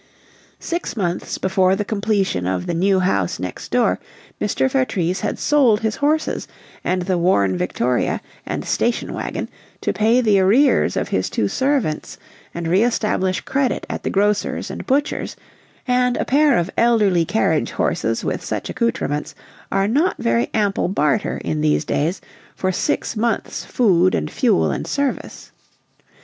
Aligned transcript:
Six 0.59 0.97
months 0.97 1.37
before 1.37 1.75
the 1.75 1.85
completion 1.85 2.47
of 2.47 2.65
the 2.65 2.73
New 2.73 3.01
House 3.01 3.39
next 3.39 3.69
door, 3.69 3.99
Mr. 4.41 4.67
Vertrees 4.67 5.19
had 5.19 5.37
sold 5.37 5.81
his 5.81 5.97
horses 5.97 6.47
and 6.83 7.03
the 7.03 7.19
worn 7.19 7.55
Victoria 7.55 8.19
and 8.43 8.65
"station 8.65 9.13
wagon," 9.13 9.47
to 9.81 9.93
pay 9.93 10.19
the 10.19 10.39
arrears 10.39 10.97
of 10.97 11.09
his 11.09 11.29
two 11.29 11.47
servants 11.47 12.17
and 12.51 12.67
re 12.67 12.81
establish 12.83 13.41
credit 13.41 13.85
at 13.91 14.01
the 14.01 14.09
grocer's 14.09 14.71
and 14.71 14.87
butcher's 14.87 15.35
and 15.87 16.17
a 16.17 16.25
pair 16.25 16.57
of 16.57 16.71
elderly 16.79 17.23
carriage 17.23 17.69
horses 17.69 18.25
with 18.25 18.43
such 18.43 18.71
accoutrements 18.71 19.35
are 19.71 19.87
not 19.87 20.17
very 20.17 20.49
ample 20.51 20.87
barter, 20.87 21.39
in 21.45 21.61
these 21.61 21.85
days, 21.85 22.21
for 22.55 22.71
six 22.71 23.15
months' 23.15 23.63
food 23.63 24.15
and 24.15 24.31
fuel 24.31 24.71
and 24.71 24.87
service. 24.87 25.51